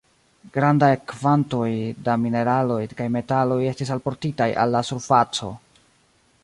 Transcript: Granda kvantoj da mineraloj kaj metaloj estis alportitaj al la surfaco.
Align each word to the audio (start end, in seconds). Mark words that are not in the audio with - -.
Granda 0.53 0.87
kvantoj 1.11 1.67
da 2.07 2.15
mineraloj 2.23 2.79
kaj 3.01 3.09
metaloj 3.17 3.59
estis 3.75 3.93
alportitaj 3.99 4.49
al 4.65 4.77
la 4.77 4.83
surfaco. 4.91 5.55